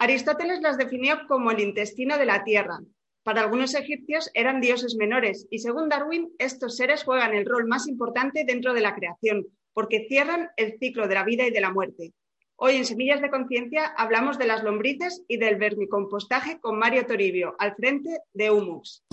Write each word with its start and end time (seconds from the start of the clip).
Aristóteles 0.00 0.62
las 0.62 0.78
definió 0.78 1.26
como 1.28 1.50
el 1.50 1.60
intestino 1.60 2.16
de 2.16 2.24
la 2.24 2.42
tierra. 2.42 2.80
Para 3.22 3.42
algunos 3.42 3.74
egipcios 3.74 4.30
eran 4.32 4.62
dioses 4.62 4.96
menores 4.96 5.46
y 5.50 5.58
según 5.58 5.90
Darwin, 5.90 6.30
estos 6.38 6.78
seres 6.78 7.04
juegan 7.04 7.34
el 7.34 7.44
rol 7.44 7.66
más 7.66 7.86
importante 7.86 8.44
dentro 8.46 8.72
de 8.72 8.80
la 8.80 8.94
creación, 8.94 9.46
porque 9.74 10.06
cierran 10.08 10.48
el 10.56 10.78
ciclo 10.78 11.06
de 11.06 11.16
la 11.16 11.24
vida 11.24 11.46
y 11.46 11.50
de 11.50 11.60
la 11.60 11.70
muerte. 11.70 12.14
Hoy 12.56 12.76
en 12.76 12.86
Semillas 12.86 13.20
de 13.20 13.28
Conciencia 13.28 13.88
hablamos 13.94 14.38
de 14.38 14.46
las 14.46 14.62
lombrices 14.62 15.22
y 15.28 15.36
del 15.36 15.56
vermicompostaje 15.56 16.60
con 16.60 16.78
Mario 16.78 17.04
Toribio, 17.04 17.54
al 17.58 17.74
frente 17.74 18.20
de 18.32 18.50
Humux. 18.50 19.04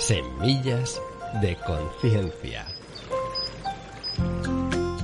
Semillas 0.00 1.00
de 1.40 1.56
Conciencia. 1.64 2.66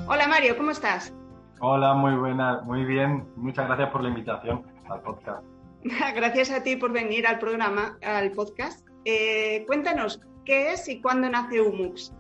Hola 0.09 0.27
Mario, 0.27 0.57
¿cómo 0.57 0.73
estás? 0.73 1.13
Hola, 1.61 1.93
muy 1.95 2.15
buena, 2.15 2.61
muy 2.63 2.85
bien. 2.85 3.27
Muchas 3.35 3.67
gracias 3.67 3.91
por 3.91 4.03
la 4.03 4.11
invitación 4.11 4.65
al 4.89 5.01
podcast. 5.03 5.45
Gracias 6.15 6.53
a 6.53 6.63
ti 6.63 6.77
por 6.77 6.93
venir 6.93 7.27
al 7.27 7.41
programa, 7.41 7.99
al 8.01 8.31
podcast. 8.31 8.87
Eh, 9.05 9.65
cuéntanos, 9.67 10.21
¿qué 10.45 10.73
es 10.73 10.89
y 10.89 11.01
cuándo 11.01 11.29
nace 11.29 11.61
Humux? 11.61 12.15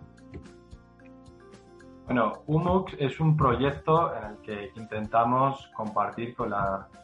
Bueno, 2.06 2.42
Humux 2.46 2.96
es 2.98 3.20
un 3.20 3.36
proyecto 3.36 4.12
en 4.16 4.24
el 4.24 4.38
que 4.38 4.72
intentamos 4.74 5.70
compartir 5.76 6.34
con 6.34 6.50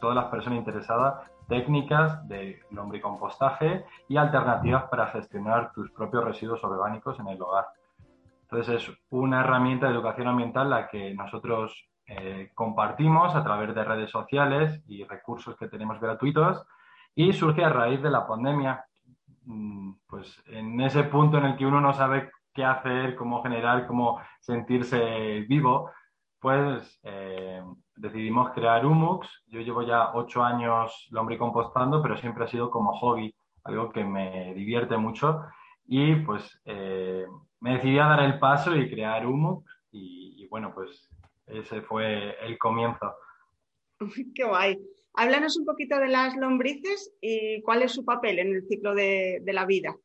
todas 0.01 0.15
las 0.15 0.25
personas 0.25 0.59
interesadas 0.59 1.31
técnicas 1.47 2.27
de 2.27 2.59
lombricompostaje 2.71 3.85
y 4.09 4.17
alternativas 4.17 4.89
para 4.89 5.07
gestionar 5.07 5.71
tus 5.71 5.89
propios 5.91 6.25
residuos 6.25 6.61
orgánicos 6.65 7.17
en 7.17 7.27
el 7.29 7.41
hogar. 7.41 7.67
Entonces 8.41 8.83
es 8.83 8.97
una 9.09 9.39
herramienta 9.39 9.87
de 9.87 9.93
educación 9.93 10.27
ambiental 10.27 10.69
la 10.69 10.89
que 10.89 11.13
nosotros 11.13 11.87
eh, 12.07 12.51
compartimos 12.53 13.35
a 13.35 13.43
través 13.43 13.73
de 13.73 13.83
redes 13.83 14.11
sociales 14.11 14.81
y 14.87 15.03
recursos 15.03 15.57
que 15.57 15.67
tenemos 15.67 15.99
gratuitos 15.99 16.65
y 17.15 17.33
surge 17.33 17.63
a 17.63 17.69
raíz 17.69 18.01
de 18.01 18.11
la 18.11 18.27
pandemia. 18.27 18.85
Mm, 19.45 19.93
pues 20.07 20.43
en 20.47 20.79
ese 20.81 21.03
punto 21.05 21.37
en 21.37 21.45
el 21.45 21.57
que 21.57 21.65
uno 21.65 21.81
no 21.81 21.93
sabe 21.93 22.31
qué 22.53 22.63
hacer, 22.63 23.15
cómo 23.15 23.41
generar, 23.41 23.87
cómo 23.87 24.21
sentirse 24.39 25.41
vivo, 25.49 25.91
pues 26.39 26.99
eh, 27.03 27.63
decidimos 27.95 28.51
crear 28.51 28.85
Humux. 28.85 29.27
Yo 29.47 29.61
llevo 29.61 29.81
ya 29.81 30.13
ocho 30.13 30.43
años 30.43 31.07
lombricompostando, 31.11 32.01
pero 32.01 32.17
siempre 32.17 32.43
ha 32.45 32.47
sido 32.47 32.69
como 32.69 32.97
hobby, 32.99 33.35
algo 33.63 33.91
que 33.91 34.03
me 34.03 34.53
divierte 34.53 34.95
mucho. 34.97 35.41
Y 35.87 36.15
pues 36.17 36.61
eh, 36.65 37.25
me 37.59 37.75
decidí 37.75 37.97
a 37.99 38.07
dar 38.07 38.19
el 38.21 38.39
paso 38.39 38.75
y 38.75 38.89
crear 38.89 39.25
Humux. 39.25 39.65
y 39.91 40.47
bueno, 40.49 40.71
pues 40.73 41.09
ese 41.47 41.81
fue 41.81 42.35
el 42.45 42.57
comienzo. 42.57 43.15
Qué 44.35 44.43
guay. 44.43 44.77
Háblanos 45.13 45.57
un 45.57 45.65
poquito 45.65 45.97
de 45.97 46.09
las 46.09 46.35
lombrices 46.35 47.15
y 47.21 47.61
cuál 47.61 47.83
es 47.83 47.93
su 47.93 48.03
papel 48.03 48.39
en 48.39 48.53
el 48.53 48.67
ciclo 48.67 48.93
de, 48.93 49.41
la 49.45 49.65
vida. 49.65 49.95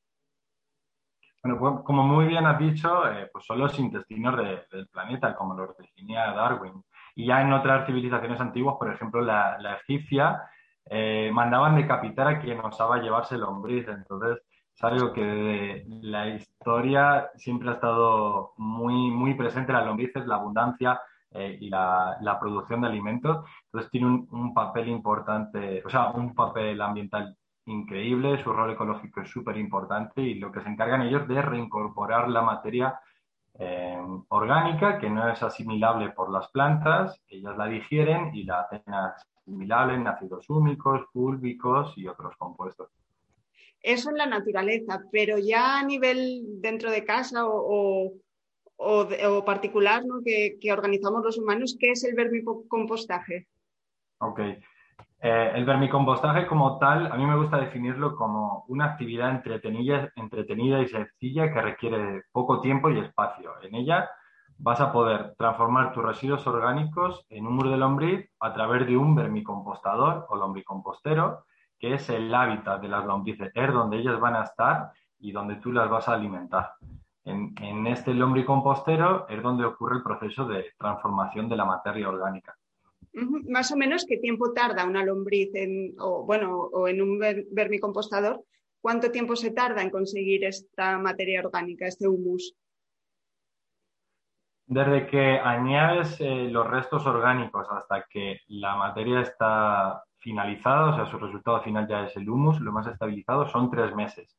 Bueno, 1.42 1.58
pues, 1.58 1.84
como 1.84 2.04
muy 2.04 2.26
bien 2.26 2.46
has 2.46 2.58
dicho, 2.58 3.10
eh, 3.10 3.28
pues 3.32 3.44
son 3.44 3.58
los 3.58 3.76
intestinos 3.78 4.36
del 4.36 4.86
planeta, 4.88 5.34
como 5.34 5.54
los 5.54 5.76
definía 5.76 6.32
Darwin. 6.32 6.84
Y 7.16 7.26
ya 7.26 7.40
en 7.40 7.52
otras 7.52 7.86
civilizaciones 7.86 8.40
antiguas, 8.40 8.76
por 8.78 8.92
ejemplo 8.92 9.20
la, 9.20 9.78
egipcia, 9.82 10.42
eh, 10.88 11.30
mandaban 11.32 11.74
decapitar 11.76 12.28
a 12.28 12.40
quien 12.40 12.60
osaba 12.60 12.98
llevarse 12.98 13.36
lombriz. 13.36 13.88
Entonces, 13.88 14.38
es 14.76 14.84
algo 14.84 15.12
que 15.12 15.84
la 16.02 16.28
historia 16.28 17.30
siempre 17.34 17.70
ha 17.70 17.74
estado 17.74 18.52
muy, 18.58 19.10
muy 19.10 19.34
presente, 19.34 19.72
las 19.72 19.86
lombrices, 19.86 20.24
la 20.26 20.36
abundancia, 20.36 21.00
eh, 21.32 21.58
y 21.60 21.68
la, 21.68 22.38
producción 22.40 22.80
de 22.80 22.88
alimentos. 22.88 23.44
Entonces 23.66 23.90
tiene 23.90 24.06
un, 24.06 24.54
papel 24.54 24.88
importante, 24.88 25.82
o 25.84 25.90
sea, 25.90 26.10
un 26.10 26.34
papel 26.34 26.80
ambiental 26.80 27.36
increíble, 27.66 28.42
su 28.42 28.52
rol 28.52 28.72
ecológico 28.72 29.20
es 29.20 29.30
súper 29.30 29.56
importante 29.56 30.22
y 30.22 30.34
lo 30.34 30.50
que 30.50 30.60
se 30.60 30.68
encargan 30.68 31.02
ellos 31.02 31.28
de 31.28 31.40
reincorporar 31.40 32.28
la 32.28 32.42
materia 32.42 32.98
eh, 33.58 33.98
orgánica 34.28 34.98
que 34.98 35.10
no 35.10 35.28
es 35.28 35.42
asimilable 35.42 36.10
por 36.10 36.30
las 36.30 36.48
plantas, 36.48 37.20
ellas 37.28 37.56
la 37.56 37.66
digieren 37.66 38.34
y 38.34 38.44
la 38.44 38.60
hacen 38.60 38.82
asimilable 38.92 39.94
en 39.94 40.06
ácidos 40.06 40.48
húmicos, 40.48 41.02
púlvicos 41.12 41.92
y 41.96 42.06
otros 42.06 42.34
compuestos. 42.36 42.88
Eso 43.82 44.10
en 44.10 44.18
la 44.18 44.26
naturaleza, 44.26 45.02
pero 45.10 45.38
ya 45.38 45.78
a 45.78 45.84
nivel 45.84 46.60
dentro 46.60 46.90
de 46.90 47.04
casa 47.04 47.46
o, 47.46 48.12
particular 49.44 50.04
¿no? 50.04 50.20
que, 50.24 50.72
organizamos 50.72 51.24
los 51.24 51.38
humanos, 51.38 51.76
¿qué 51.78 51.90
es 51.92 52.04
el 52.04 52.14
vermicompostaje? 52.14 53.46
Ok. 54.18 54.40
Eh, 55.22 55.52
el 55.54 55.66
vermicompostaje 55.66 56.46
como 56.46 56.78
tal, 56.78 57.12
a 57.12 57.16
mí 57.16 57.26
me 57.26 57.36
gusta 57.36 57.58
definirlo 57.58 58.16
como 58.16 58.64
una 58.68 58.86
actividad 58.86 59.30
entretenida, 59.30 60.10
entretenida 60.16 60.80
y 60.80 60.88
sencilla 60.88 61.52
que 61.52 61.60
requiere 61.60 62.22
poco 62.32 62.60
tiempo 62.62 62.88
y 62.90 63.00
espacio. 63.00 63.52
En 63.62 63.74
ella 63.74 64.08
vas 64.56 64.80
a 64.80 64.92
poder 64.92 65.34
transformar 65.36 65.92
tus 65.92 66.04
residuos 66.04 66.46
orgánicos 66.46 67.26
en 67.28 67.44
muro 67.44 67.70
de 67.70 67.76
lombriz 67.76 68.30
a 68.40 68.52
través 68.54 68.86
de 68.86 68.96
un 68.96 69.14
vermicompostador 69.14 70.26
o 70.28 70.36
lombricompostero, 70.36 71.44
que 71.78 71.94
es 71.94 72.08
el 72.10 72.34
hábitat 72.34 72.80
de 72.80 72.88
las 72.88 73.04
lombrices, 73.04 73.50
es 73.54 73.72
donde 73.72 73.98
ellas 73.98 74.18
van 74.20 74.36
a 74.36 74.44
estar 74.44 74.92
y 75.18 75.32
donde 75.32 75.56
tú 75.56 75.72
las 75.72 75.88
vas 75.90 76.08
a 76.08 76.14
alimentar. 76.14 76.72
En, 77.24 77.86
este 77.86 78.14
lombricompostero 78.14 79.28
es 79.28 79.42
donde 79.42 79.64
ocurre 79.64 79.96
el 79.96 80.02
proceso 80.02 80.46
de 80.46 80.72
transformación 80.78 81.48
de 81.48 81.56
la 81.56 81.64
materia 81.64 82.08
orgánica. 82.08 82.56
Más 83.12 83.70
o 83.72 83.76
menos, 83.76 84.06
¿qué 84.06 84.16
tiempo 84.18 84.52
tarda 84.52 84.86
una 84.86 85.04
lombriz 85.04 85.50
en, 85.54 85.94
o, 85.98 86.24
bueno, 86.24 86.56
o 86.56 86.88
en 86.88 87.02
un 87.02 87.18
vermicompostador? 87.18 88.42
¿Cuánto 88.80 89.10
tiempo 89.10 89.36
se 89.36 89.50
tarda 89.50 89.82
en 89.82 89.90
conseguir 89.90 90.44
esta 90.44 90.96
materia 90.98 91.40
orgánica, 91.44 91.86
este 91.86 92.08
humus? 92.08 92.54
Desde 94.66 95.06
que 95.08 95.38
añades 95.40 96.20
eh, 96.20 96.48
los 96.48 96.66
restos 96.66 97.04
orgánicos 97.04 97.66
hasta 97.70 98.06
que 98.08 98.38
la 98.46 98.76
materia 98.76 99.20
está 99.20 100.04
finalizada, 100.18 100.92
o 100.92 100.94
sea, 100.94 101.06
su 101.06 101.18
resultado 101.18 101.60
final 101.62 101.88
ya 101.88 102.04
es 102.04 102.16
el 102.16 102.30
humus, 102.30 102.60
lo 102.60 102.72
más 102.72 102.86
estabilizado, 102.86 103.48
son 103.48 103.70
tres 103.70 103.94
meses 103.94 104.38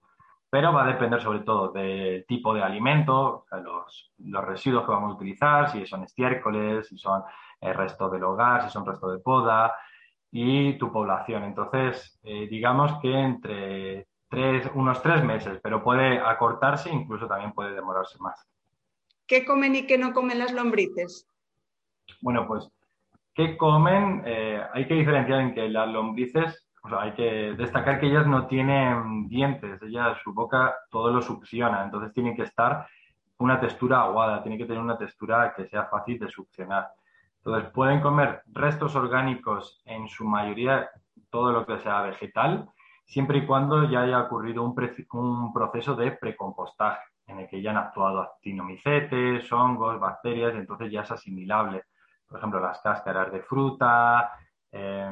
pero 0.51 0.73
va 0.73 0.83
a 0.83 0.87
depender 0.87 1.21
sobre 1.21 1.39
todo 1.39 1.71
del 1.71 2.25
tipo 2.25 2.53
de 2.53 2.61
alimento, 2.61 3.45
los, 3.63 4.11
residuos 4.45 4.85
que 4.85 4.91
vamos 4.91 5.11
a 5.11 5.15
utilizar, 5.15 5.71
si 5.71 5.85
son 5.85 6.03
estiércoles, 6.03 6.89
si 6.89 6.97
son 6.97 7.23
el 7.61 7.69
eh, 7.69 7.73
resto 7.73 8.09
del 8.09 8.25
hogar, 8.25 8.63
si 8.63 8.69
son 8.69 8.85
resto 8.85 9.09
de 9.09 9.19
poda 9.19 9.73
y 10.29 10.73
tu 10.77 10.91
población. 10.91 11.45
Entonces, 11.45 12.19
eh, 12.23 12.47
digamos 12.49 12.99
que 13.01 13.13
entre 13.13 14.07
unos 14.73 15.01
tres 15.01 15.23
meses, 15.23 15.57
pero 15.63 15.81
puede 15.81 16.19
acortarse, 16.19 16.89
incluso 16.89 17.27
también 17.27 17.53
puede 17.53 17.73
demorarse 17.73 18.17
más. 18.19 18.45
¿Qué 19.25 19.45
comen 19.45 19.75
y 19.75 19.87
qué 19.87 19.97
no 19.97 20.11
comen 20.11 20.39
las 20.39 20.51
lombrices? 20.51 21.29
Bueno, 22.19 22.45
pues, 22.45 22.69
¿qué 23.33 23.55
comen? 23.55 24.21
Eh, 24.25 24.61
hay 24.73 24.85
que 24.85 24.95
diferenciar 24.95 25.39
en 25.39 25.53
que 25.53 25.69
las 25.69 25.87
lombrices 25.87 26.67
hay 26.83 27.13
que 27.13 27.53
destacar 27.57 27.99
que 27.99 28.07
ellas 28.07 28.27
no 28.27 28.47
tienen 28.47 29.27
dientes, 29.27 29.81
ellas 29.81 30.17
su 30.23 30.33
boca 30.33 30.75
todo 30.89 31.11
lo 31.11 31.21
succiona, 31.21 31.83
entonces 31.83 32.13
tienen 32.13 32.35
que 32.35 32.43
estar 32.43 32.87
una 33.37 33.59
textura 33.59 34.01
aguada, 34.01 34.41
tiene 34.41 34.57
que 34.57 34.65
tener 34.65 34.81
una 34.81 34.97
textura 34.97 35.53
que 35.55 35.67
sea 35.67 35.85
fácil 35.85 36.19
de 36.19 36.29
succionar. 36.29 36.89
Entonces 37.37 37.71
pueden 37.71 38.01
comer 38.01 38.43
restos 38.51 38.95
orgánicos 38.95 39.81
en 39.85 40.07
su 40.07 40.25
mayoría, 40.25 40.89
todo 41.29 41.51
lo 41.51 41.65
que 41.65 41.79
sea 41.79 42.01
vegetal, 42.01 42.69
siempre 43.05 43.39
y 43.39 43.45
cuando 43.45 43.89
ya 43.89 44.01
haya 44.01 44.21
ocurrido 44.21 44.63
un, 44.63 44.75
un 45.13 45.53
proceso 45.53 45.95
de 45.95 46.11
precompostaje 46.11 47.01
en 47.27 47.39
el 47.39 47.47
que 47.47 47.61
ya 47.61 47.71
han 47.71 47.77
actuado 47.77 48.21
actinomicetes, 48.21 49.51
hongos, 49.51 49.99
bacterias, 49.99 50.53
entonces 50.55 50.91
ya 50.91 51.01
es 51.01 51.11
asimilable. 51.11 51.83
Por 52.27 52.37
ejemplo, 52.37 52.59
las 52.59 52.79
cáscaras 52.81 53.31
de 53.31 53.41
fruta, 53.41 54.31
Eh, 54.71 55.11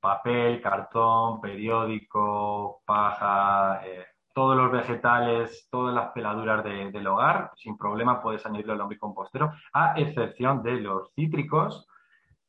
papel, 0.00 0.60
cartón, 0.60 1.40
periódico, 1.40 2.82
paja, 2.84 3.80
eh, 3.84 4.06
todos 4.32 4.56
los 4.56 4.70
vegetales, 4.72 5.68
todas 5.70 5.94
las 5.94 6.10
peladuras 6.12 6.64
del 6.64 7.06
hogar, 7.06 7.52
sin 7.56 7.76
problema 7.76 8.20
puedes 8.20 8.44
añadirlo 8.44 8.72
al 8.72 8.80
lombricompostero, 8.80 9.52
a 9.72 9.94
excepción 9.98 10.62
de 10.62 10.80
los 10.80 11.12
cítricos. 11.14 11.86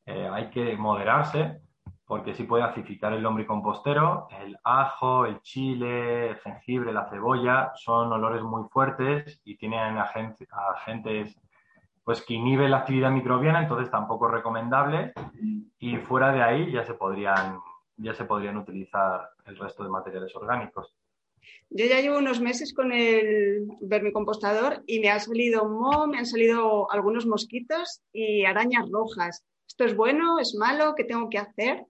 Eh, 0.05 0.29
hay 0.31 0.49
que 0.49 0.75
moderarse 0.77 1.61
porque 2.05 2.35
si 2.35 2.43
puede 2.43 2.63
acidificar 2.63 3.13
el 3.13 3.23
lombricompostero. 3.23 4.27
El 4.31 4.57
ajo, 4.63 5.25
el 5.25 5.41
chile, 5.41 6.29
el 6.29 6.35
jengibre, 6.37 6.93
la 6.93 7.09
cebolla 7.09 7.71
son 7.75 8.11
olores 8.11 8.41
muy 8.43 8.63
fuertes 8.69 9.41
y 9.43 9.57
tienen 9.57 9.97
agentes 9.97 11.39
pues 12.05 12.21
que 12.21 12.35
inhibe 12.35 12.69
la 12.69 12.77
actividad 12.77 13.09
microbiana, 13.09 13.63
entonces 13.63 13.89
tampoco 13.89 14.27
es 14.27 14.33
recomendable 14.35 15.11
y 15.79 15.97
fuera 15.97 16.31
de 16.31 16.43
ahí 16.43 16.71
ya 16.71 16.85
se 16.85 16.93
podrían, 16.93 17.59
ya 17.97 18.13
se 18.13 18.25
podrían 18.25 18.57
utilizar 18.57 19.31
el 19.45 19.57
resto 19.57 19.83
de 19.83 19.89
materiales 19.89 20.33
orgánicos. 20.35 20.95
Yo 21.71 21.85
ya 21.85 22.01
llevo 22.01 22.19
unos 22.19 22.39
meses 22.39 22.73
con 22.75 22.91
el 22.91 23.67
vermicompostador 23.81 24.83
y 24.85 24.99
me 24.99 25.09
ha 25.09 25.19
salido 25.19 25.67
moho, 25.67 26.07
me 26.07 26.19
han 26.19 26.27
salido 26.27 26.91
algunos 26.91 27.25
mosquitos 27.25 28.01
y 28.13 28.45
arañas 28.45 28.87
rojas. 28.91 29.43
¿Esto 29.67 29.85
es 29.85 29.95
bueno? 29.95 30.39
¿Es 30.39 30.55
malo? 30.55 30.93
¿Qué 30.95 31.05
tengo 31.05 31.27
que 31.27 31.39
hacer? 31.39 31.85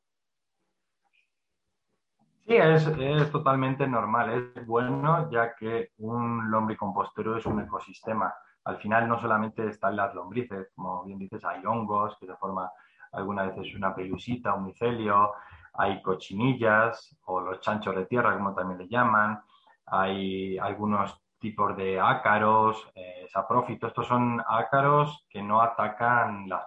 Sí, 2.48 2.56
es, 2.56 2.88
es, 2.88 3.32
totalmente 3.32 3.86
normal, 3.86 4.54
es 4.56 4.66
bueno 4.66 5.30
ya 5.32 5.56
que 5.56 5.90
un 5.98 6.50
lombricompostero 6.50 7.38
es 7.38 7.46
un 7.46 7.60
ecosistema. 7.60 8.34
Al 8.66 8.78
final 8.78 9.08
no 9.08 9.20
solamente 9.20 9.68
están 9.68 9.96
las 9.96 10.14
lombrices, 10.14 10.72
como 10.76 11.04
bien 11.04 11.20
dices, 11.20 11.44
hay 11.46 11.66
hongos 11.66 12.18
que 12.20 12.26
se 12.26 12.36
forma 12.36 12.72
algunas 13.12 13.56
veces 13.56 13.76
una 13.76 13.96
pelusita, 13.96 14.54
un 14.54 14.66
micelio, 14.66 15.34
hay 15.74 16.02
cochinillas 16.02 17.16
o 17.26 17.40
los 17.42 17.60
chanchos 17.62 17.96
de 17.96 18.06
tierra, 18.06 18.36
como 18.36 18.54
también 18.54 18.80
le 18.80 18.88
llaman, 18.88 19.42
hay 19.86 20.58
algunos 20.58 21.22
tipos 21.40 21.76
de 21.78 22.00
ácaros, 22.00 22.90
eh. 22.96 23.28
Estos 23.68 24.08
son 24.08 24.42
ácaros 24.48 25.26
que 25.30 25.42
no 25.42 25.62
atacan 25.62 26.48
las 26.48 26.66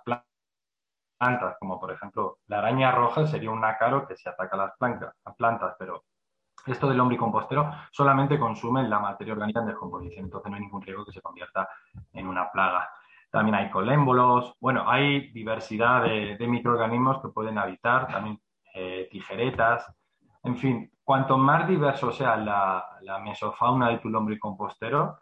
plantas, 1.19 1.57
como 1.59 1.81
por 1.81 1.91
ejemplo 1.91 2.39
la 2.47 2.59
araña 2.59 2.93
roja 2.93 3.27
sería 3.27 3.51
un 3.51 3.65
ácaro 3.65 4.07
que 4.07 4.17
se 4.17 4.29
ataca 4.29 4.55
a 4.57 4.59
las 4.59 4.77
plantas, 4.77 5.15
a 5.25 5.33
plantas 5.35 5.75
pero 5.79 6.05
esto 6.73 6.89
del 6.89 6.99
lombricompostero 6.99 7.71
solamente 7.91 8.39
consume 8.39 8.87
la 8.89 8.99
materia 8.99 9.35
orgánica 9.35 9.61
en 9.61 9.67
descomposición, 9.67 10.25
entonces 10.25 10.51
no 10.51 10.57
hay 10.57 10.63
ningún 10.63 10.83
riesgo 10.83 11.05
que 11.05 11.13
se 11.13 11.21
convierta 11.21 11.69
en 12.13 12.27
una 12.27 12.51
plaga. 12.51 12.89
También 13.31 13.55
hay 13.57 13.71
colémbolos, 13.71 14.55
bueno, 14.61 14.89
hay 14.89 15.31
diversidad 15.33 16.05
de, 16.05 16.47
microorganismos 16.47 17.21
que 17.21 17.29
pueden 17.29 17.59
habitar, 17.59 18.09
también 18.09 18.41
eh, 18.75 19.09
tijeretas, 19.11 19.87
en 20.45 20.57
fin, 20.57 20.91
cuanto 21.05 21.37
más 21.37 21.69
diverso 21.69 22.13
sea 22.13 22.37
la, 22.37 23.19
mesofauna 23.23 23.91
de 23.91 23.99
tu 23.99 24.09
lombricompostero, 24.09 25.19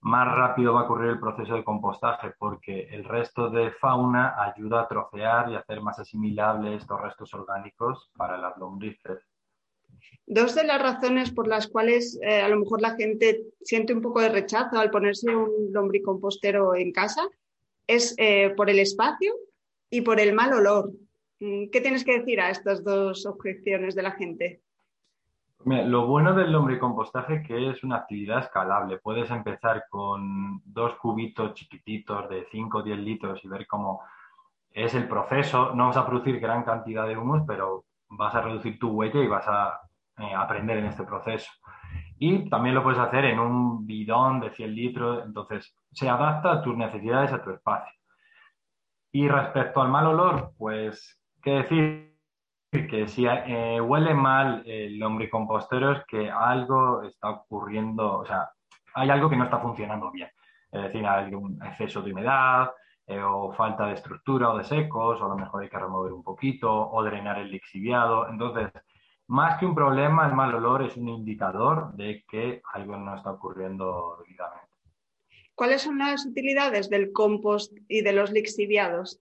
más 0.00 0.34
rápido 0.34 0.74
va 0.74 0.80
a 0.80 0.84
ocurrir 0.84 1.10
el 1.10 1.20
proceso 1.20 1.54
de 1.54 1.64
compostaje, 1.64 2.34
porque 2.38 2.88
el 2.90 3.04
resto 3.04 3.50
de 3.50 3.70
fauna 3.72 4.34
ayuda 4.42 4.82
a 4.82 4.88
trocear 4.88 5.50
y 5.50 5.56
hacer 5.56 5.80
más 5.80 5.98
asimilables 5.98 6.82
estos 6.82 7.00
restos 7.00 7.32
orgánicos 7.34 8.10
para 8.16 8.36
las 8.36 8.56
lombrices. 8.58 9.33
Dos 10.26 10.54
de 10.54 10.64
las 10.64 10.80
razones 10.80 11.30
por 11.30 11.46
las 11.46 11.68
cuales 11.68 12.18
eh, 12.22 12.40
a 12.40 12.48
lo 12.48 12.58
mejor 12.58 12.80
la 12.80 12.96
gente 12.96 13.42
siente 13.62 13.92
un 13.92 14.00
poco 14.00 14.20
de 14.20 14.30
rechazo 14.30 14.78
al 14.78 14.90
ponerse 14.90 15.34
un 15.34 15.70
lombricompostero 15.72 16.74
en 16.74 16.92
casa 16.92 17.28
es 17.86 18.14
eh, 18.16 18.50
por 18.56 18.70
el 18.70 18.78
espacio 18.78 19.34
y 19.90 20.00
por 20.00 20.20
el 20.20 20.32
mal 20.32 20.54
olor. 20.54 20.92
Mm, 21.40 21.68
¿Qué 21.70 21.80
tienes 21.82 22.04
que 22.04 22.18
decir 22.18 22.40
a 22.40 22.50
estas 22.50 22.82
dos 22.82 23.26
objeciones 23.26 23.94
de 23.94 24.02
la 24.02 24.12
gente? 24.12 24.60
lo 25.66 26.06
bueno 26.06 26.34
del 26.34 26.52
lombricompostaje 26.52 27.36
es 27.36 27.46
que 27.46 27.70
es 27.70 27.82
una 27.84 27.96
actividad 27.96 28.40
escalable. 28.40 28.98
Puedes 28.98 29.30
empezar 29.30 29.84
con 29.88 30.60
dos 30.64 30.94
cubitos 30.96 31.54
chiquititos 31.54 32.28
de 32.28 32.46
5 32.50 32.78
o 32.78 32.82
10 32.82 32.98
litros 32.98 33.40
y 33.42 33.48
ver 33.48 33.66
cómo 33.66 34.02
es 34.70 34.94
el 34.94 35.08
proceso. 35.08 35.74
No 35.74 35.86
vas 35.86 35.96
a 35.96 36.06
producir 36.06 36.38
gran 36.38 36.64
cantidad 36.64 37.06
de 37.06 37.16
humus, 37.16 37.42
pero 37.46 37.84
vas 38.10 38.34
a 38.34 38.42
reducir 38.42 38.78
tu 38.78 38.90
huella 38.90 39.22
y 39.22 39.26
vas 39.26 39.46
a 39.48 39.80
eh, 40.18 40.34
aprender 40.34 40.78
en 40.78 40.86
este 40.86 41.04
proceso. 41.04 41.50
Y 42.18 42.48
también 42.48 42.74
lo 42.74 42.82
puedes 42.82 43.00
hacer 43.00 43.24
en 43.24 43.38
un 43.38 43.86
bidón 43.86 44.40
de 44.40 44.50
100 44.50 44.74
litros, 44.74 45.24
entonces 45.24 45.76
se 45.92 46.08
adapta 46.08 46.52
a 46.52 46.62
tus 46.62 46.76
necesidades, 46.76 47.32
a 47.32 47.42
tu 47.42 47.50
espacio. 47.50 47.92
Y 49.12 49.28
respecto 49.28 49.82
al 49.82 49.88
mal 49.88 50.06
olor, 50.06 50.52
pues, 50.56 51.20
¿qué 51.42 51.50
decir? 51.50 52.14
que 52.82 53.06
si 53.06 53.24
eh, 53.26 53.80
huele 53.80 54.14
mal 54.14 54.62
el 54.66 54.98
lombricompostero 54.98 55.92
es 55.92 56.04
que 56.06 56.30
algo 56.30 57.02
está 57.04 57.30
ocurriendo, 57.30 58.18
o 58.18 58.26
sea, 58.26 58.50
hay 58.94 59.10
algo 59.10 59.30
que 59.30 59.36
no 59.36 59.44
está 59.44 59.58
funcionando 59.58 60.10
bien. 60.10 60.28
Es 60.72 60.82
decir, 60.82 61.06
hay 61.06 61.32
un 61.34 61.62
exceso 61.64 62.02
de 62.02 62.12
humedad 62.12 62.72
eh, 63.06 63.22
o 63.22 63.52
falta 63.52 63.86
de 63.86 63.94
estructura 63.94 64.50
o 64.50 64.58
de 64.58 64.64
secos, 64.64 65.20
o 65.20 65.24
a 65.24 65.28
lo 65.28 65.36
mejor 65.36 65.62
hay 65.62 65.68
que 65.68 65.78
remover 65.78 66.12
un 66.12 66.24
poquito 66.24 66.90
o 66.90 67.02
drenar 67.04 67.38
el 67.38 67.50
lixiviado. 67.50 68.28
Entonces, 68.28 68.72
más 69.26 69.58
que 69.58 69.66
un 69.66 69.74
problema, 69.74 70.26
el 70.26 70.34
mal 70.34 70.54
olor 70.54 70.82
es 70.82 70.96
un 70.96 71.08
indicador 71.08 71.92
de 71.94 72.24
que 72.28 72.62
algo 72.72 72.96
no 72.96 73.16
está 73.16 73.30
ocurriendo 73.30 74.18
debidamente. 74.20 74.68
¿Cuáles 75.54 75.82
son 75.82 75.98
las 75.98 76.26
utilidades 76.26 76.90
del 76.90 77.12
compost 77.12 77.72
y 77.88 78.02
de 78.02 78.12
los 78.12 78.32
lixiviados? 78.32 79.20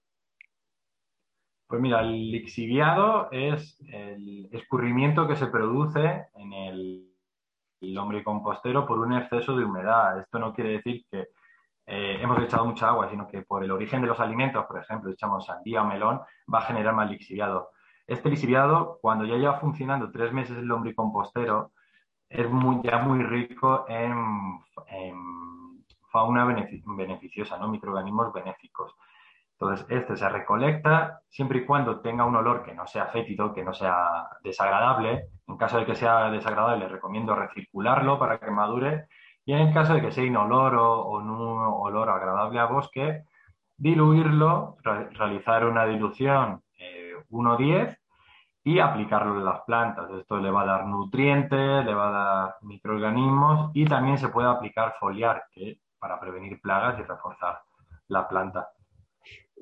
Pues 1.68 1.82
mira, 1.82 2.02
el 2.02 2.32
lixiviado 2.32 3.30
es 3.32 3.80
el 3.92 4.50
escurrimiento 4.52 5.28
que 5.28 5.36
se 5.36 5.48
produce 5.48 6.28
en 6.36 6.54
el, 6.54 7.10
lombricompostero 7.82 8.86
por 8.86 9.00
un 9.00 9.14
exceso 9.14 9.56
de 9.58 9.66
humedad. 9.66 10.20
Esto 10.20 10.40
no 10.40 10.54
quiere 10.54 10.72
decir 10.72 11.04
que 11.12 11.28
eh, 11.86 12.18
hemos 12.22 12.42
echado 12.42 12.66
mucha 12.66 12.88
agua, 12.88 13.10
sino 13.10 13.28
que 13.28 13.42
por 13.42 13.64
el 13.64 13.72
origen 13.72 14.02
de 14.02 14.08
los 14.08 14.20
alimentos, 14.20 14.66
por 14.66 14.80
ejemplo, 14.80 15.12
echamos 15.12 15.46
sandía 15.46 15.82
o 15.82 15.86
melón, 15.86 16.22
va 16.52 16.60
a 16.60 16.66
generar 16.66 16.94
más 16.94 17.10
lixiviado. 17.10 17.72
Este 18.08 18.30
lixiviado, 18.30 19.00
cuando 19.02 19.26
ya 19.26 19.36
lleva 19.36 19.60
funcionando 19.60 20.12
tres 20.12 20.34
meses 20.34 20.58
el 20.58 20.66
lombricompostero, 20.66 21.72
es 22.30 22.48
ya 22.84 22.98
muy 23.00 23.24
rico 23.24 23.86
en, 23.88 24.60
fauna 26.12 26.46
beneficiosa, 26.46 27.58
¿no? 27.58 27.68
microorganismos 27.68 28.34
benéficos. 28.34 28.94
Entonces, 29.54 29.86
este 29.90 30.18
se 30.18 30.28
recolecta 30.30 31.22
siempre 31.30 31.60
y 31.60 31.66
cuando 31.66 32.02
tenga 32.02 32.26
un 32.26 32.36
olor 32.36 32.64
que 32.64 32.74
no 32.74 32.86
sea 32.86 33.08
fétido, 33.08 33.54
que 33.54 33.64
no 33.64 33.74
sea 33.74 34.28
desagradable. 34.44 35.30
En 35.48 35.58
caso 35.58 35.78
de 35.78 35.86
que 35.86 35.96
sea 35.96 36.30
desagradable, 36.30 36.88
recomiendo 36.88 37.36
recircularlo 37.36 38.20
para 38.20 38.40
que 38.40 38.52
madure. 38.52 39.08
Y 39.46 39.54
en 39.54 39.60
el 39.60 39.74
caso 39.74 39.94
de 39.94 40.02
que 40.02 40.12
sea 40.12 40.24
inoloro 40.24 41.02
o 41.02 41.22
no 41.22 41.78
olor 41.80 42.10
agradable 42.10 42.60
a 42.60 42.66
bosque, 42.66 43.24
diluirlo, 43.78 44.78
realizar 44.84 45.66
una 45.66 45.86
dilución 45.86 46.62
1-10 47.34 47.90
eh, 47.90 47.98
y 48.64 48.80
aplicarlo 48.80 49.38
en 49.38 49.46
las 49.46 49.62
plantas. 49.62 50.10
Esto 50.12 50.38
le 50.38 50.52
va 50.52 50.62
a 50.62 50.66
dar 50.66 50.86
nutrientes, 50.86 51.86
le 51.86 51.94
va 51.94 52.08
a 52.08 52.12
dar 52.12 52.56
microorganismos 52.62 53.72
y 53.74 53.86
también 53.86 54.18
se 54.18 54.30
puede 54.30 54.48
aplicar 54.48 54.96
foliar 55.00 55.44
que, 55.52 55.80
para 56.00 56.20
prevenir 56.20 56.62
plagas 56.62 57.00
y 57.00 57.04
reforzar 57.04 57.62
la 58.08 58.28
planta. 58.28 58.70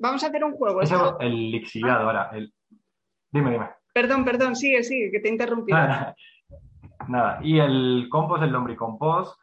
Vamos 0.00 0.22
a 0.24 0.28
hacer 0.28 0.44
un 0.44 0.52
juego. 0.52 0.80
el 1.20 1.50
lixiviado, 1.50 2.06
ahora. 2.06 2.30
El... 2.32 2.52
Dime, 3.30 3.50
dime. 3.50 3.70
Perdón, 3.92 4.24
perdón, 4.24 4.56
sigue, 4.56 4.82
sigue, 4.82 5.10
que 5.10 5.20
te 5.20 5.28
he 5.28 5.32
interrumpido. 5.32 5.78
Nada, 7.08 7.40
y 7.42 7.58
el 7.58 8.08
compost, 8.10 8.42
el 8.42 8.52
lombricompost, 8.52 9.38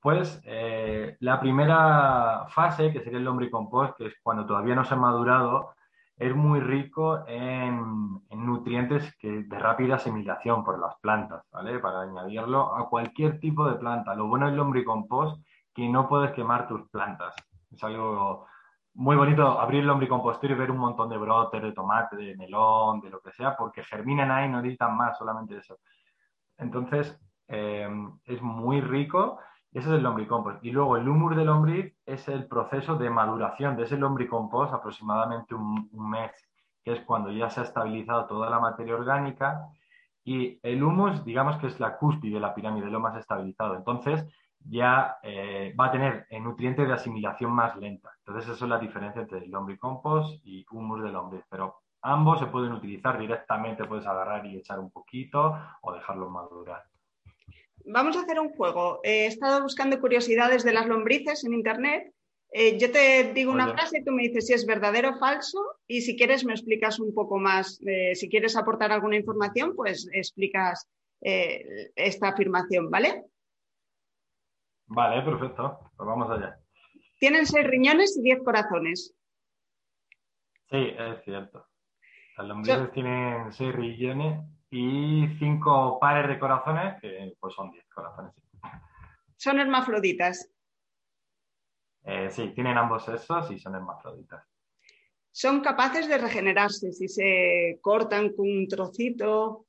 pues 0.00 0.40
eh, 0.44 1.16
la 1.20 1.38
primera 1.40 2.46
fase, 2.48 2.92
que 2.92 3.00
sería 3.00 3.18
el 3.18 3.24
lombricompost, 3.24 3.96
que 3.96 4.06
es 4.06 4.14
cuando 4.22 4.46
todavía 4.46 4.74
no 4.74 4.84
se 4.84 4.94
ha 4.94 4.96
madurado, 4.96 5.74
es 6.22 6.36
muy 6.36 6.60
rico 6.60 7.26
en, 7.26 8.22
en, 8.30 8.46
nutrientes 8.46 9.16
que, 9.16 9.42
de 9.42 9.58
rápida 9.58 9.96
asimilación 9.96 10.62
por 10.62 10.78
las 10.78 10.94
plantas, 11.00 11.44
¿vale? 11.50 11.80
Para 11.80 12.02
añadirlo 12.02 12.76
a 12.76 12.88
cualquier 12.88 13.40
tipo 13.40 13.66
de 13.68 13.74
planta. 13.74 14.14
Lo 14.14 14.28
bueno 14.28 14.46
del 14.46 14.56
lombricompost 14.56 15.44
que 15.74 15.88
no 15.88 16.08
puedes 16.08 16.30
quemar 16.30 16.68
tus 16.68 16.88
plantas. 16.90 17.34
Es 17.72 17.82
algo 17.82 18.46
muy 18.94 19.16
bonito 19.16 19.58
abrir 19.58 19.80
el 19.80 19.88
lombricompostero 19.88 20.54
y 20.54 20.58
ver 20.58 20.70
un 20.70 20.78
montón 20.78 21.08
de 21.08 21.18
brotes 21.18 21.60
de 21.60 21.72
tomate, 21.72 22.14
de 22.14 22.36
melón, 22.36 23.00
de 23.00 23.10
lo 23.10 23.20
que 23.20 23.32
sea, 23.32 23.56
porque 23.56 23.82
germinan 23.82 24.30
ahí, 24.30 24.48
no 24.48 24.58
necesitan 24.58 24.96
más, 24.96 25.18
solamente 25.18 25.56
eso. 25.56 25.78
Entonces, 26.56 27.18
eh, 27.48 27.88
es 28.26 28.40
muy 28.40 28.80
rico. 28.80 29.40
Ese 29.72 29.88
es 29.88 29.94
el 29.94 30.04
lombricompost. 30.04 30.64
Y 30.64 30.70
luego 30.70 30.96
el 30.96 31.08
humus 31.08 31.34
del 31.34 31.46
lombriz 31.46 31.91
es 32.06 32.28
el 32.28 32.46
proceso 32.46 32.96
de 32.96 33.10
maduración 33.10 33.76
de 33.76 33.84
ese 33.84 33.96
lombricompost, 33.96 34.72
aproximadamente 34.72 35.54
un, 35.54 35.88
mes, 35.92 36.32
que 36.84 36.92
es 36.92 37.00
cuando 37.00 37.30
ya 37.30 37.48
se 37.50 37.60
ha 37.60 37.64
estabilizado 37.64 38.26
toda 38.26 38.50
la 38.50 38.60
materia 38.60 38.94
orgánica. 38.94 39.68
Y 40.24 40.58
el 40.62 40.82
humus, 40.82 41.24
digamos 41.24 41.56
que 41.58 41.66
es 41.66 41.80
la 41.80 41.96
cúspide 41.96 42.34
de 42.34 42.40
la 42.40 42.54
pirámide, 42.54 42.90
lo 42.90 43.00
más 43.00 43.16
estabilizado. 43.16 43.76
Entonces, 43.76 44.24
ya 44.60 45.16
eh, 45.22 45.74
va 45.78 45.86
a 45.86 45.92
tener 45.92 46.26
nutrientes 46.40 46.86
de 46.86 46.94
asimilación 46.94 47.52
más 47.52 47.76
lenta. 47.76 48.10
Entonces, 48.18 48.50
esa 48.50 48.64
es 48.64 48.70
la 48.70 48.78
diferencia 48.78 49.22
entre 49.22 49.38
el 49.38 49.50
lombricompost 49.50 50.40
y 50.44 50.64
humus 50.70 51.02
del 51.02 51.12
lombriz. 51.12 51.44
Pero 51.48 51.82
ambos 52.02 52.38
se 52.38 52.46
pueden 52.46 52.72
utilizar 52.72 53.18
directamente, 53.18 53.84
puedes 53.84 54.06
agarrar 54.06 54.46
y 54.46 54.56
echar 54.56 54.78
un 54.78 54.90
poquito 54.90 55.58
o 55.80 55.92
dejarlo 55.92 56.30
madurar. 56.30 56.91
Vamos 57.84 58.16
a 58.16 58.20
hacer 58.20 58.38
un 58.38 58.50
juego. 58.50 59.00
he 59.02 59.26
estado 59.26 59.62
buscando 59.62 60.00
curiosidades 60.00 60.64
de 60.64 60.72
las 60.72 60.86
lombrices 60.86 61.44
en 61.44 61.54
internet. 61.54 62.12
Eh, 62.52 62.78
yo 62.78 62.92
te 62.92 63.32
digo 63.32 63.50
una 63.50 63.72
frase 63.72 63.98
y 63.98 64.04
tú 64.04 64.12
me 64.12 64.24
dices 64.24 64.46
si 64.46 64.52
es 64.52 64.66
verdadero 64.66 65.10
o 65.10 65.18
falso 65.18 65.58
y 65.86 66.02
si 66.02 66.16
quieres 66.16 66.44
me 66.44 66.52
explicas 66.52 67.00
un 67.00 67.14
poco 67.14 67.38
más. 67.38 67.80
Eh, 67.86 68.14
si 68.14 68.28
quieres 68.28 68.56
aportar 68.56 68.92
alguna 68.92 69.16
información, 69.16 69.74
pues 69.74 70.08
explicas 70.12 70.88
esta 71.24 72.30
afirmación, 72.30 72.90
¿vale? 72.90 73.26
Vale, 74.86 75.22
perfecto. 75.22 75.78
Pues 75.96 76.06
vamos 76.06 76.28
allá. 76.30 76.58
Tienen 77.20 77.46
seis 77.46 77.64
riñones 77.64 78.16
y 78.18 78.22
diez 78.22 78.42
corazones. 78.42 79.14
Sí, 80.68 80.94
es 80.98 81.24
cierto. 81.24 81.64
Las 82.36 82.48
lombrices 82.48 82.92
tienen 82.92 83.52
seis 83.52 83.72
riñones 83.72 84.40
y 84.72 85.28
cinco 85.38 85.98
pares 86.00 86.26
de 86.28 86.38
corazones, 86.38 86.98
que 86.98 87.36
pues 87.38 87.54
son 87.54 87.70
diez 87.70 87.86
corazones. 87.94 88.32
Son 89.36 89.60
hermafroditas. 89.60 90.50
Eh, 92.04 92.30
sí, 92.30 92.48
tienen 92.54 92.78
ambos 92.78 93.04
sexos 93.04 93.50
y 93.50 93.58
son 93.58 93.74
hermafroditas. 93.74 94.42
Son 95.30 95.60
capaces 95.60 96.08
de 96.08 96.16
regenerarse 96.16 96.90
si 96.92 97.06
se 97.06 97.80
cortan 97.82 98.32
con 98.32 98.48
un 98.48 98.66
trocito. 98.66 99.66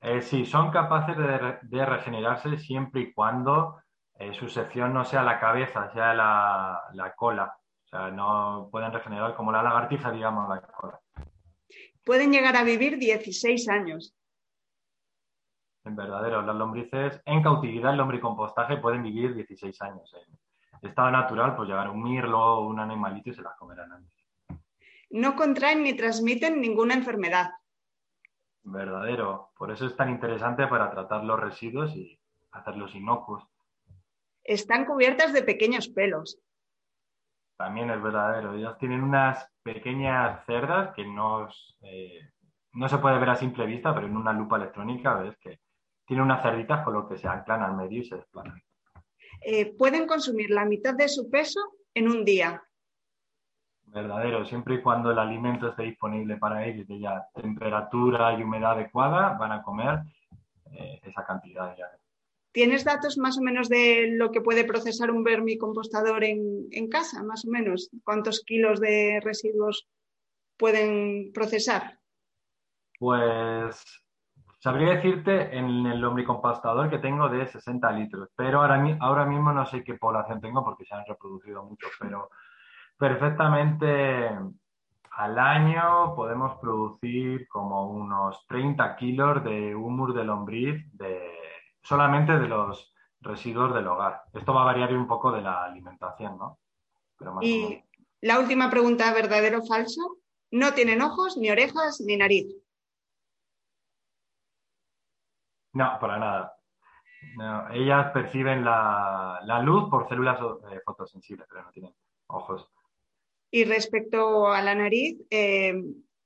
Eh, 0.00 0.22
sí, 0.22 0.46
son 0.46 0.70
capaces 0.70 1.14
de, 1.14 1.84
regenerarse 1.84 2.56
siempre 2.58 3.02
y 3.02 3.12
cuando 3.12 3.78
eh, 4.14 4.32
su 4.32 4.48
sección 4.48 4.94
no 4.94 5.04
sea 5.04 5.22
la 5.22 5.38
cabeza, 5.38 5.92
sea 5.92 6.14
la, 6.14 6.80
la, 6.94 7.14
cola. 7.14 7.54
O 7.84 7.88
sea, 7.88 8.10
no 8.10 8.68
pueden 8.70 8.90
regenerar 8.90 9.34
como 9.34 9.52
la 9.52 9.62
lagartija, 9.62 10.10
digamos, 10.10 10.48
la 10.48 10.62
cola. 10.62 10.98
Pueden 12.06 12.32
llegar 12.32 12.56
a 12.56 12.64
vivir 12.64 12.96
16 12.96 13.68
años. 13.68 14.14
En 15.84 15.94
verdadero, 15.94 16.40
las 16.40 16.56
lombrices 16.56 17.20
en 17.26 17.42
cautividad, 17.42 17.92
el 17.92 17.98
lombricompostaje, 17.98 18.78
pueden 18.78 19.02
vivir 19.02 19.34
16 19.34 19.82
años. 19.82 20.14
En 20.80 20.88
estado 20.88 21.10
natural, 21.10 21.54
pues 21.54 21.68
llegar 21.68 21.90
un 21.90 22.02
mirlo 22.02 22.38
o 22.38 22.66
un 22.66 22.80
animalito 22.80 23.28
y 23.28 23.34
se 23.34 23.42
las 23.42 23.56
comerán 23.56 23.92
antes. 23.92 24.24
No 25.10 25.36
contraen 25.36 25.82
ni 25.82 25.92
transmiten 25.92 26.62
ninguna 26.62 26.94
enfermedad 26.94 27.50
verdadero. 28.66 29.50
Por 29.56 29.70
eso 29.70 29.86
es 29.86 29.96
tan 29.96 30.10
interesante 30.10 30.66
para 30.66 30.90
tratar 30.90 31.24
los 31.24 31.40
residuos 31.40 31.94
y 31.94 32.18
hacerlos 32.52 32.94
inocuos. 32.94 33.44
Están 34.44 34.84
cubiertas 34.84 35.32
de 35.32 35.42
pequeños 35.42 35.88
pelos. 35.88 36.38
También 37.56 37.90
es 37.90 38.02
verdadero. 38.02 38.54
Ellos 38.54 38.76
tienen 38.78 39.02
unas 39.02 39.50
pequeñas 39.62 40.44
cerdas 40.46 40.94
que 40.94 41.04
no, 41.06 41.48
eh, 41.82 42.20
no 42.72 42.88
se 42.88 42.98
puede 42.98 43.18
ver 43.18 43.30
a 43.30 43.36
simple 43.36 43.66
vista, 43.66 43.94
pero 43.94 44.06
en 44.06 44.16
una 44.16 44.32
lupa 44.32 44.56
electrónica 44.56 45.14
ves 45.14 45.36
que 45.38 45.60
tienen 46.06 46.24
unas 46.24 46.42
cerditas 46.42 46.84
con 46.84 46.94
lo 46.94 47.08
que 47.08 47.18
se 47.18 47.28
anclan 47.28 47.62
al 47.62 47.76
medio 47.76 48.00
y 48.00 48.04
se 48.04 48.16
desplazan. 48.16 48.62
Eh, 49.40 49.74
pueden 49.76 50.06
consumir 50.06 50.50
la 50.50 50.64
mitad 50.64 50.94
de 50.94 51.08
su 51.08 51.30
peso 51.30 51.60
en 51.94 52.08
un 52.08 52.24
día 52.24 52.62
verdadero, 53.96 54.44
siempre 54.44 54.74
y 54.76 54.82
cuando 54.82 55.10
el 55.10 55.18
alimento 55.18 55.68
esté 55.68 55.84
disponible 55.84 56.36
para 56.36 56.66
ellos, 56.66 56.86
de 56.86 57.00
ya 57.00 57.26
temperatura 57.34 58.34
y 58.34 58.42
humedad 58.42 58.72
adecuada, 58.72 59.36
van 59.38 59.52
a 59.52 59.62
comer 59.62 60.00
eh, 60.72 61.00
esa 61.02 61.24
cantidad 61.24 61.74
diaria. 61.74 61.95
¿Tienes 62.56 62.86
datos 62.86 63.18
más 63.18 63.36
o 63.36 63.42
menos 63.42 63.68
de 63.68 64.08
lo 64.12 64.30
que 64.30 64.40
puede 64.40 64.64
procesar 64.64 65.10
un 65.10 65.22
vermicompostador 65.22 66.24
en, 66.24 66.68
en 66.70 66.88
casa, 66.88 67.22
más 67.22 67.44
o 67.44 67.50
menos? 67.50 67.90
¿Cuántos 68.02 68.42
kilos 68.46 68.80
de 68.80 69.20
residuos 69.22 69.86
pueden 70.56 71.32
procesar? 71.34 71.98
Pues 72.98 74.02
sabría 74.58 74.94
decirte 74.94 75.54
en 75.54 75.84
el 75.84 76.00
lombricompostador 76.00 76.88
que 76.88 76.96
tengo 76.96 77.28
de 77.28 77.46
60 77.46 77.92
litros, 77.92 78.30
pero 78.34 78.62
ahora, 78.62 78.82
ahora 79.00 79.26
mismo 79.26 79.52
no 79.52 79.66
sé 79.66 79.84
qué 79.84 79.92
población 79.92 80.40
tengo 80.40 80.64
porque 80.64 80.86
se 80.86 80.94
han 80.94 81.04
reproducido 81.06 81.62
mucho, 81.62 81.88
pero 82.00 82.30
perfectamente 82.96 84.30
al 85.10 85.38
año 85.38 86.14
podemos 86.16 86.58
producir 86.58 87.46
como 87.48 87.90
unos 87.90 88.46
30 88.46 88.96
kilos 88.96 89.44
de 89.44 89.76
humus 89.76 90.14
de 90.14 90.24
lombriz 90.24 90.90
de, 90.94 91.45
solamente 91.86 92.32
de 92.32 92.48
los 92.48 92.92
residuos 93.20 93.72
del 93.74 93.86
hogar. 93.86 94.22
Esto 94.32 94.52
va 94.52 94.62
a 94.62 94.66
variar 94.66 94.92
un 94.92 95.06
poco 95.06 95.30
de 95.30 95.40
la 95.40 95.64
alimentación, 95.64 96.36
¿no? 96.36 96.58
y 97.40 97.82
la 98.20 98.38
última 98.38 98.68
pregunta, 98.68 99.14
¿verdadero 99.14 99.60
o 99.60 99.66
falso? 99.66 100.18
No 100.50 100.74
tienen 100.74 101.00
ojos, 101.00 101.36
ni 101.36 101.50
orejas, 101.50 102.00
ni 102.00 102.16
nariz. 102.16 102.54
No, 105.72 105.98
para 106.00 106.18
nada. 106.18 106.56
ellas 107.72 108.10
perciben 108.12 108.64
la, 108.64 109.62
luz 109.62 109.88
por 109.88 110.08
células 110.08 110.38
eh, 110.70 110.80
fotosensibles, 110.84 111.46
pero 111.48 111.62
no 111.62 111.70
tienen 111.70 111.94
ojos. 112.26 112.68
Y 113.50 113.64
respecto 113.64 114.48
a 114.48 114.60
la 114.60 114.74
nariz, 114.74 115.18
eh, 115.30 115.82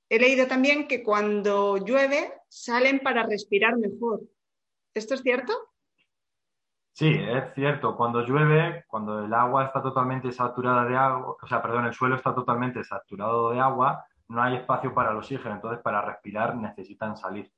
he 0.09 0.19
leído 0.19 0.47
también 0.47 0.87
que 0.87 1.03
cuando 1.03 1.77
llueve 1.77 2.33
salen 2.49 2.99
para 2.99 3.23
respirar 3.23 3.77
mejor. 3.77 4.21
¿Esto 4.93 5.13
es 5.13 5.21
cierto? 5.21 5.53
Sí, 6.93 7.09
es 7.09 7.53
cierto. 7.55 7.95
Cuando 7.95 8.21
llueve, 8.21 8.83
cuando 8.87 9.23
el 9.23 9.33
agua 9.33 9.65
está 9.65 9.81
totalmente 9.81 10.31
saturada 10.31 10.85
de 10.85 10.95
agua, 10.95 11.37
o 11.41 11.47
sea, 11.47 11.61
perdón, 11.61 11.85
el 11.85 11.93
suelo 11.93 12.15
está 12.15 12.35
totalmente 12.35 12.83
saturado 12.83 13.51
de 13.51 13.59
agua, 13.59 14.05
no 14.27 14.43
hay 14.43 14.57
espacio 14.57 14.93
para 14.93 15.11
el 15.11 15.17
oxígeno, 15.17 15.55
entonces 15.55 15.81
para 15.81 16.01
respirar 16.01 16.55
necesitan 16.55 17.15
salir. 17.15 17.51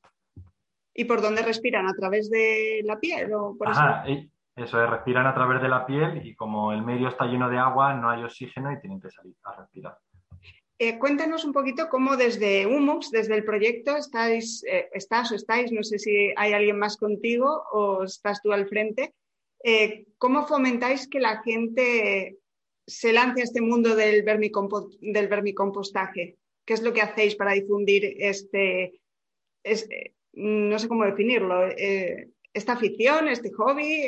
¿Y 0.94 1.06
por 1.06 1.22
dónde 1.22 1.42
respiran? 1.42 1.88
¿A 1.88 1.94
través 1.94 2.30
de 2.30 2.82
la 2.84 3.00
piel 3.00 3.34
o 3.34 3.58
por 3.58 3.70
Ajá, 3.70 4.06
eso 4.56 4.84
es, 4.84 4.90
respiran 4.90 5.26
a 5.26 5.34
través 5.34 5.62
de 5.62 5.68
la 5.68 5.86
piel 5.86 6.26
y 6.26 6.36
como 6.36 6.72
el 6.72 6.84
medio 6.84 7.08
está 7.08 7.26
lleno 7.26 7.50
de 7.50 7.58
agua, 7.58 7.96
no 7.96 8.10
hay 8.10 8.24
oxígeno 8.24 8.72
y 8.72 8.80
tienen 8.80 9.02
que 9.02 9.10
salir 9.10 9.36
a 9.44 9.56
respirar. 9.56 9.98
Eh, 10.80 10.98
cuéntanos 10.98 11.46
un 11.46 11.54
poquito 11.54 11.88
cómo 11.88 12.18
desde 12.18 12.66
Humux, 12.66 13.12
desde 13.12 13.36
el 13.36 13.46
proyecto, 13.46 13.96
estáis, 13.96 14.64
eh, 14.64 14.90
estás 14.94 15.32
o 15.32 15.36
estáis, 15.36 15.72
no 15.72 15.84
sé 15.84 16.00
si 16.00 16.34
hay 16.36 16.54
alguien 16.54 16.80
más 16.80 16.98
contigo 16.98 17.64
o 17.72 18.04
estás 18.04 18.42
tú 18.42 18.52
al 18.52 18.68
frente, 18.68 19.14
eh, 19.64 20.08
¿cómo 20.18 20.48
fomentáis 20.48 21.08
que 21.08 21.20
la 21.20 21.42
gente 21.44 22.40
se 22.88 23.14
lance 23.14 23.42
a 23.42 23.44
este 23.44 23.62
mundo 23.62 23.96
del, 23.96 24.26
del 24.26 25.28
vermicompostaje? 25.28 26.38
¿Qué 26.66 26.74
es 26.74 26.82
lo 26.82 26.92
que 26.92 27.02
hacéis 27.02 27.36
para 27.36 27.54
difundir 27.54 28.16
este, 28.20 29.00
no 30.34 30.80
sé 30.80 30.88
cómo 30.88 31.06
definirlo, 31.06 31.68
esta 32.54 32.74
afición, 32.74 33.28
este 33.28 33.52
hobby? 33.52 34.08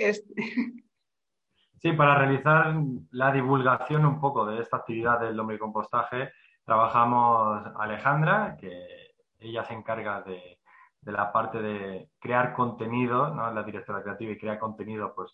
Sí, 1.81 1.91
para 1.91 2.17
realizar 2.17 2.73
la 3.11 3.31
divulgación 3.31 4.05
un 4.05 4.19
poco 4.19 4.45
de 4.45 4.61
esta 4.61 4.77
actividad 4.77 5.19
del 5.19 5.59
compostaje, 5.59 6.31
trabajamos 6.65 7.63
Alejandra, 7.77 8.57
que 8.59 9.13
ella 9.39 9.63
se 9.63 9.73
encarga 9.73 10.21
de, 10.21 10.59
la 11.03 11.31
parte 11.31 11.61
de 11.61 12.09
crear 12.19 12.53
contenido, 12.53 13.29
¿no? 13.29 13.51
la 13.51 13.63
directora 13.63 14.01
creativa 14.01 14.31
y 14.31 14.37
crea 14.37 14.59
contenido 14.59 15.13
pues, 15.15 15.31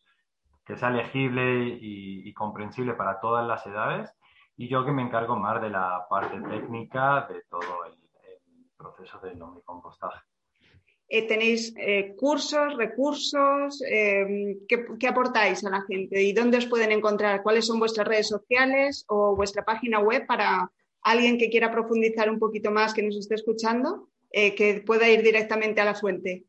que 0.66 0.78
sea 0.78 0.90
legible 0.90 1.78
y, 1.82 2.34
comprensible 2.34 2.94
para 2.94 3.20
todas 3.20 3.48
las 3.48 3.66
edades. 3.66 4.12
Y 4.58 4.68
yo 4.68 4.86
que 4.86 4.92
me 4.92 5.02
encargo 5.02 5.36
más 5.36 5.62
de 5.62 5.70
la 5.70 6.06
parte 6.10 6.40
técnica 6.42 7.28
de 7.28 7.42
todo 7.50 7.86
el, 7.86 7.98
proceso 8.78 9.20
del 9.20 9.38
compostaje. 9.64 10.20
Eh, 11.08 11.28
tenéis 11.28 11.72
eh, 11.78 12.16
cursos, 12.18 12.76
recursos, 12.78 13.80
eh, 13.84 14.58
¿qué, 14.68 15.08
aportáis 15.08 15.64
a 15.64 15.70
la 15.70 15.82
gente 15.82 16.24
y 16.24 16.34
dónde 16.34 16.58
os 16.58 16.66
pueden 16.66 16.92
encontrar, 16.92 17.44
cuáles 17.44 17.68
son 17.68 17.78
vuestras 17.78 18.08
redes 18.08 18.28
sociales 18.28 19.06
o 19.08 19.36
vuestra 19.36 19.64
página 19.64 20.00
web 20.00 20.26
para 20.26 20.72
alguien 21.04 21.38
que 21.38 21.50
quiera 21.50 21.72
profundizar 21.72 22.30
un 22.30 22.40
poquito 22.40 22.72
más, 22.72 22.94
que 22.94 23.04
nos 23.04 23.18
esté 23.18 23.36
escuchando, 23.36 24.08
que 24.32 24.84
pueda 24.86 25.10
ir 25.10 25.24
directamente 25.24 25.82
a 25.82 25.86
la 25.86 25.96
fuente. 25.96 26.46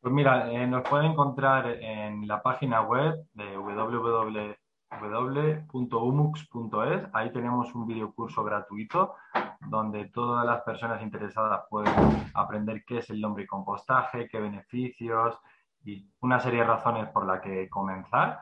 Pues 0.00 0.14
mira, 0.14 0.66
nos 0.66 0.88
pueden 0.88 1.12
encontrar 1.12 1.82
en 1.82 2.26
la 2.26 2.42
página 2.42 2.82
web 2.82 3.14
de 3.32 3.56
www 3.56 4.54
www.umux.es. 5.00 7.06
Ahí 7.12 7.32
tenemos 7.32 7.74
un 7.74 7.86
videocurso 7.86 8.44
gratuito 8.44 9.14
donde 9.60 10.06
todas 10.06 10.46
las 10.46 10.62
personas 10.62 11.02
interesadas 11.02 11.62
pueden 11.68 11.92
aprender 12.34 12.84
qué 12.84 12.98
es 12.98 13.10
el 13.10 13.20
compostaje, 13.46 14.28
qué 14.28 14.38
beneficios 14.38 15.36
y 15.84 16.08
una 16.20 16.38
serie 16.40 16.60
de 16.60 16.66
razones 16.66 17.08
por 17.08 17.26
las 17.26 17.40
que 17.40 17.68
comenzar. 17.68 18.40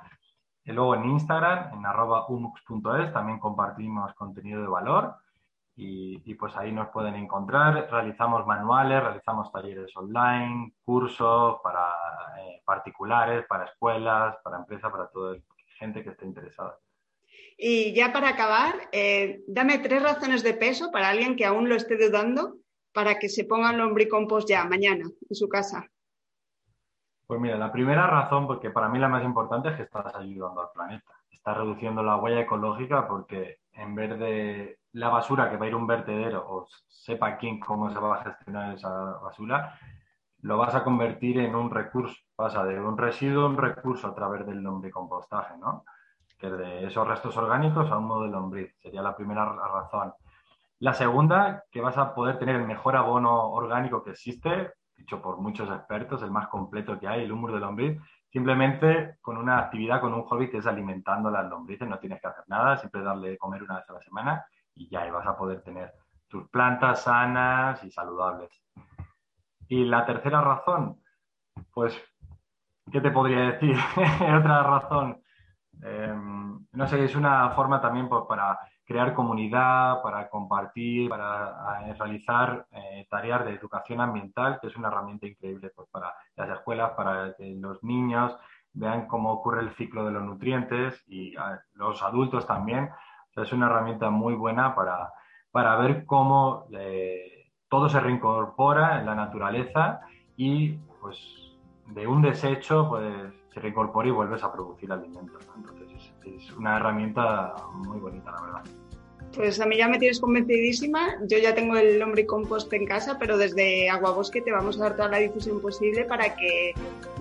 Y 0.64 0.72
luego 0.72 0.94
en 0.94 1.04
Instagram, 1.04 1.74
en 1.74 1.86
arroba 1.86 2.26
umux.es, 2.28 3.12
también 3.12 3.38
compartimos 3.38 4.14
contenido 4.14 4.60
de 4.60 4.68
valor 4.68 5.16
y, 5.74 6.34
pues 6.34 6.54
ahí 6.56 6.70
nos 6.70 6.88
pueden 6.88 7.14
encontrar. 7.14 7.88
Realizamos 7.90 8.46
manuales, 8.46 9.02
realizamos 9.02 9.50
talleres 9.50 9.96
online, 9.96 10.74
cursos 10.84 11.56
para 11.62 11.88
eh, 12.40 12.62
particulares, 12.64 13.44
para 13.46 13.64
escuelas, 13.64 14.36
para 14.44 14.58
empresas, 14.58 14.90
para 14.90 15.08
todo 15.08 15.32
el 15.32 15.42
gente 15.78 16.02
que 16.04 16.10
esté 16.10 16.24
interesada. 16.26 16.78
Y 17.58 17.92
ya 17.92 18.12
para 18.12 18.30
acabar, 18.30 18.88
eh, 18.92 19.42
dame 19.48 19.78
tres 19.78 20.02
razones 20.02 20.42
de 20.42 20.54
peso 20.54 20.90
para 20.92 21.08
alguien 21.08 21.36
que 21.36 21.44
aún 21.44 21.68
lo 21.68 21.74
esté 21.74 21.96
dudando 21.96 22.56
para 22.92 23.18
que 23.18 23.28
se 23.28 23.44
ponga 23.44 23.70
el 23.70 23.78
lombricompost 23.78 24.48
ya 24.48 24.64
mañana 24.64 25.04
en 25.28 25.36
su 25.36 25.48
casa. 25.48 25.88
Pues 27.26 27.40
mira, 27.40 27.56
la 27.56 27.72
primera 27.72 28.06
razón, 28.06 28.46
porque 28.46 28.70
para 28.70 28.88
mí 28.88 28.98
la 28.98 29.08
más 29.08 29.24
importante 29.24 29.70
es 29.70 29.76
que 29.76 29.82
estás 29.82 30.14
ayudando 30.14 30.60
al 30.60 30.72
planeta. 30.74 31.12
Estás 31.30 31.56
reduciendo 31.56 32.02
la 32.02 32.16
huella 32.16 32.40
ecológica 32.40 33.08
porque 33.08 33.58
en 33.72 33.94
vez 33.94 34.18
de 34.18 34.78
la 34.92 35.08
basura 35.08 35.50
que 35.50 35.56
va 35.56 35.64
a 35.64 35.68
ir 35.68 35.74
a 35.74 35.78
un 35.78 35.86
vertedero 35.86 36.44
o 36.46 36.66
sepa 36.88 37.36
quién 37.36 37.58
cómo 37.58 37.90
se 37.90 37.98
va 37.98 38.16
a 38.16 38.24
gestionar 38.24 38.74
esa 38.74 38.90
basura, 39.22 39.78
lo 40.42 40.58
vas 40.58 40.74
a 40.74 40.84
convertir 40.84 41.38
en 41.38 41.54
un 41.54 41.70
recurso. 41.70 42.16
Pasa 42.36 42.64
de 42.64 42.80
un 42.80 42.98
residuo 42.98 43.44
a 43.44 43.48
un 43.48 43.56
recurso 43.56 44.08
a 44.08 44.14
través 44.14 44.44
del 44.46 44.62
lombricompostaje, 44.62 45.56
¿no? 45.58 45.84
Que 46.38 46.50
de 46.50 46.86
esos 46.86 47.06
restos 47.06 47.36
orgánicos 47.36 47.90
a 47.90 47.98
un 47.98 48.06
modo 48.06 48.24
de 48.24 48.30
lombriz. 48.30 48.74
Sería 48.80 49.02
la 49.02 49.16
primera 49.16 49.44
razón. 49.44 50.12
La 50.80 50.94
segunda, 50.94 51.64
que 51.70 51.80
vas 51.80 51.96
a 51.96 52.12
poder 52.12 52.38
tener 52.38 52.56
el 52.56 52.66
mejor 52.66 52.96
abono 52.96 53.50
orgánico 53.50 54.02
que 54.02 54.10
existe, 54.10 54.72
dicho 55.02 55.20
por 55.20 55.38
muchos 55.38 55.68
expertos, 55.68 56.22
el 56.22 56.30
más 56.30 56.48
completo 56.48 56.98
que 56.98 57.08
hay, 57.08 57.24
el 57.24 57.32
humus 57.32 57.52
de 57.52 57.60
lombriz, 57.60 58.00
simplemente 58.30 59.18
con 59.20 59.36
una 59.36 59.58
actividad, 59.58 60.00
con 60.00 60.14
un 60.14 60.22
hobby 60.22 60.48
que 60.48 60.58
es 60.58 60.66
alimentando 60.66 61.30
las 61.30 61.48
lombrices, 61.48 61.88
no 61.88 61.98
tienes 61.98 62.20
que 62.20 62.28
hacer 62.28 62.44
nada, 62.46 62.76
siempre 62.76 63.02
darle 63.02 63.30
de 63.30 63.38
comer 63.38 63.62
una 63.62 63.76
vez 63.76 63.90
a 63.90 63.92
la 63.94 64.00
semana 64.00 64.46
y 64.74 64.88
ya 64.88 65.10
vas 65.10 65.26
a 65.26 65.36
poder 65.36 65.62
tener 65.62 65.92
tus 66.28 66.48
plantas 66.48 67.02
sanas 67.02 67.82
y 67.84 67.90
saludables. 67.90 68.50
Y 69.68 69.84
la 69.84 70.06
tercera 70.06 70.40
razón, 70.40 71.02
pues, 71.74 72.00
¿qué 72.90 73.00
te 73.00 73.10
podría 73.10 73.52
decir? 73.52 73.76
Otra 74.38 74.62
razón, 74.62 75.20
em, 75.82 76.66
no 76.72 76.86
sé, 76.86 77.04
es 77.04 77.16
una 77.16 77.50
forma 77.50 77.80
también 77.80 78.08
pues, 78.08 78.22
para 78.28 78.58
crear 78.92 79.14
comunidad, 79.14 80.02
para 80.02 80.28
compartir, 80.28 81.08
para 81.08 81.88
eh, 81.88 81.94
realizar 81.94 82.66
eh, 82.72 83.06
tareas 83.08 83.42
de 83.46 83.52
educación 83.52 84.02
ambiental, 84.02 84.58
que 84.60 84.66
es 84.66 84.76
una 84.76 84.88
herramienta 84.88 85.26
increíble 85.26 85.72
pues, 85.74 85.88
para 85.90 86.14
las 86.36 86.50
escuelas, 86.50 86.90
para 86.92 87.34
que 87.34 87.54
los 87.58 87.82
niños 87.82 88.36
vean 88.74 89.06
cómo 89.06 89.32
ocurre 89.32 89.62
el 89.62 89.74
ciclo 89.76 90.04
de 90.04 90.12
los 90.12 90.22
nutrientes 90.22 91.02
y 91.06 91.34
los 91.74 92.02
adultos 92.02 92.46
también. 92.46 92.90
es 93.34 93.52
una 93.52 93.66
herramienta 93.66 94.10
muy 94.10 94.34
buena 94.34 94.74
para, 94.74 95.10
para 95.50 95.76
ver 95.76 96.04
cómo 96.04 96.66
eh, 96.72 97.50
todo 97.68 97.88
se 97.88 97.98
reincorpora 97.98 99.00
en 99.00 99.06
la 99.06 99.14
naturaleza 99.14 100.00
y 100.36 100.74
pues 101.00 101.16
de 101.86 102.06
un 102.06 102.20
desecho 102.20 102.88
pues 102.90 103.32
se 103.52 103.60
reincorpora 103.60 104.08
y 104.08 104.12
vuelves 104.12 104.42
a 104.42 104.52
producir 104.52 104.92
alimentos. 104.92 105.46
Entonces 105.56 106.12
es, 106.24 106.52
una 106.52 106.76
herramienta 106.76 107.54
muy 107.74 107.98
bonita, 107.98 108.30
la 108.30 108.40
verdad. 108.40 108.81
Pues 109.34 109.60
a 109.60 109.66
mí 109.66 109.76
ya 109.78 109.88
me 109.88 109.98
tienes 109.98 110.20
convencidísima. 110.20 111.16
Yo 111.22 111.38
ya 111.38 111.54
tengo 111.54 111.76
el 111.76 111.98
lombricompost 111.98 112.72
en 112.72 112.86
casa, 112.86 113.16
pero 113.18 113.38
desde 113.38 113.88
Aguabosque 113.88 114.42
te 114.42 114.52
vamos 114.52 114.78
a 114.78 114.84
dar 114.84 114.96
toda 114.96 115.08
la 115.08 115.18
difusión 115.18 115.60
posible 115.60 116.04
para 116.04 116.36
que 116.36 116.74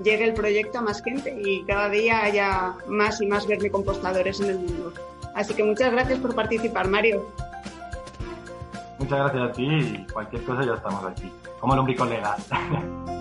llegue 0.04 0.26
el 0.26 0.34
proyecto 0.34 0.80
a 0.80 0.82
más 0.82 1.02
gente 1.02 1.34
y 1.44 1.64
cada 1.64 1.90
día 1.90 2.24
haya 2.24 2.76
más 2.88 3.22
y 3.22 3.28
más 3.28 3.48
vermicompostadores 3.48 4.42
en 4.42 4.50
el 4.50 4.60
mundo. 4.60 4.94
Así 5.34 5.54
que 5.54 5.64
muchas 5.64 5.92
gracias 5.92 6.20
por 6.20 6.36
participar, 6.36 6.90
Mario. 6.90 7.26
Muchas 9.00 9.18
gracias 9.18 9.44
a 9.44 9.52
ti 9.54 9.66
y 9.66 10.08
cualquier 10.12 10.44
cosa 10.44 10.66
ya 10.66 10.74
estamos 10.76 11.06
aquí, 11.06 11.32
como 11.60 11.76
lombricolegas. 11.76 12.46